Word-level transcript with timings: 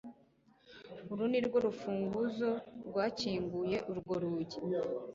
uru 1.11 1.23
nirwo 1.31 1.57
rufunguzo 1.65 2.49
rwakinguye 2.87 3.77
urwo 3.91 4.13
rugi 4.21 4.59